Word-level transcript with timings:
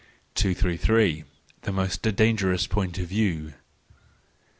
233 0.33 1.25
The 1.61 1.71
most 1.71 2.01
Dangerous 2.01 2.65
Point 2.65 2.97
of 2.97 3.05
View. 3.09 3.53